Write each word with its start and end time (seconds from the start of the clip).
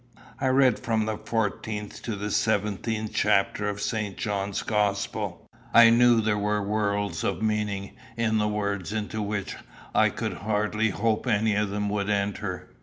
I 0.39 0.47
read 0.47 0.79
from 0.79 1.05
the 1.05 1.19
fourteenth 1.19 2.01
to 2.05 2.15
the 2.15 2.31
seventeenth 2.31 3.11
chapter 3.13 3.69
of 3.69 3.79
St. 3.81 4.17
John's 4.17 4.63
Gospel. 4.63 5.45
I 5.75 5.91
knew 5.91 6.21
there 6.21 6.39
were 6.39 6.63
worlds 6.63 7.23
of 7.23 7.43
meaning 7.43 7.91
in 8.17 8.39
the 8.39 8.47
words 8.47 8.91
into 8.93 9.21
which 9.21 9.55
I 9.93 10.09
could 10.09 10.37
hardly 10.41 10.89
hope 10.89 11.27
any 11.27 11.53
of 11.53 11.69
them 11.69 11.87
would 11.89 12.09
enter. 12.09 12.71